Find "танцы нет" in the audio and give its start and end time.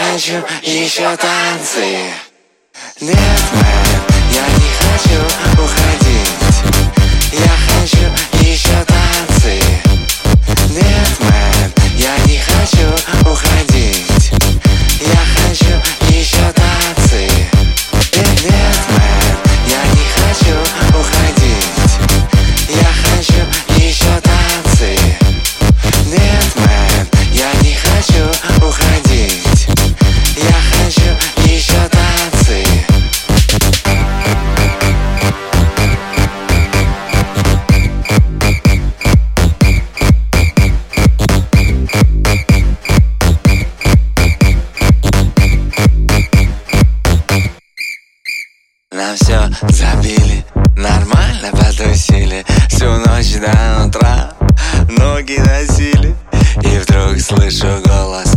1.16-3.16